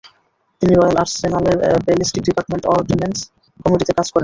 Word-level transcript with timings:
তিনি 0.61 0.73
রয়েল 0.75 0.97
আর্সেনালের 1.03 1.57
ballistic 1.85 2.21
department 2.27 2.63
ordnance 2.67 3.17
কমিটিতে 3.59 3.93
কাজ 3.97 4.07
করেন। 4.09 4.19